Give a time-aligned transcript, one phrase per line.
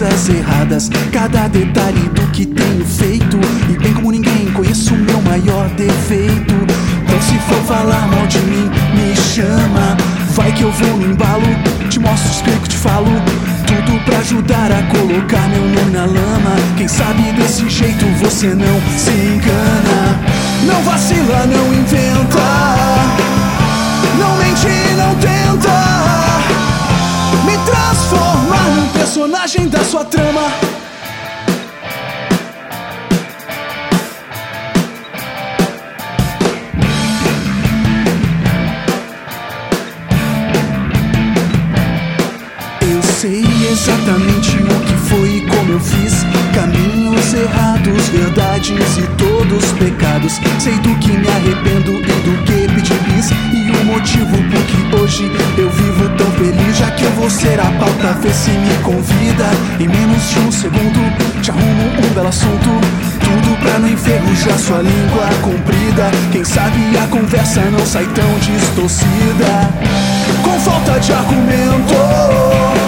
[0.00, 3.38] coisas erradas, cada detalhe do que tenho feito.
[3.68, 6.54] E bem como ninguém, conheço o meu maior defeito.
[7.02, 9.96] Então, se for falar mal de mim, me chama.
[10.34, 11.44] Vai que eu vou no embalo,
[11.90, 13.10] te mostro, explico, te falo.
[13.66, 16.56] Tudo pra ajudar a colocar meu nome na lama.
[16.78, 20.18] Quem sabe desse jeito você não se engana.
[20.66, 22.09] Não vacila, não inventa.
[29.20, 30.40] Personagem da sua trama.
[42.80, 46.24] Eu sei exatamente o que foi e como eu fiz.
[46.54, 50.40] Caminhos errados, verdades e todos pecados.
[50.58, 53.30] Sei do que me arrependo e do que pedi bis.
[53.52, 57.60] E o motivo por que hoje eu vivo tão feliz Já que eu vou ser
[57.60, 57.70] a
[58.20, 59.46] vê se me convida.
[59.78, 62.68] Em menos de um segundo te arrumo um belo assunto.
[63.20, 66.10] Tudo pra não enferrujar sua língua comprida.
[66.32, 69.70] Quem sabe a conversa não sai tão distorcida.
[70.42, 72.79] Com falta de argumento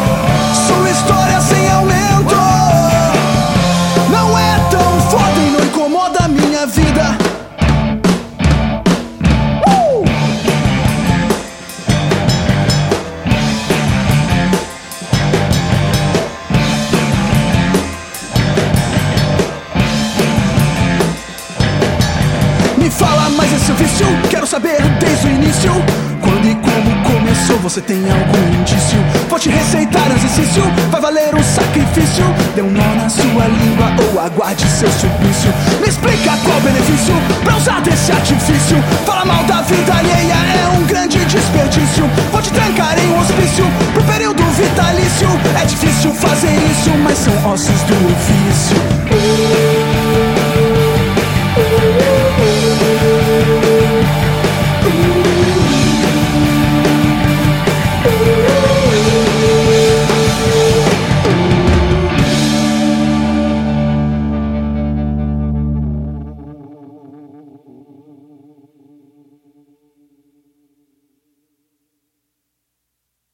[23.63, 25.73] esse vício, quero saber desde o início.
[26.21, 28.99] Quando e como começou, você tem algum indício?
[29.29, 32.25] Vou te receitar exercício, vai valer um sacrifício.
[32.57, 35.53] Dê um nó na sua língua ou aguarde seu suplício.
[35.81, 37.15] Me explica qual benefício
[37.45, 38.83] pra usar desse artifício.
[39.07, 42.05] Fala mal da vida alheia, é um grande desperdício.
[42.33, 45.29] Vou te trancar em um hospício pro período vitalício.
[45.61, 49.82] É difícil fazer isso, mas são ossos do ofício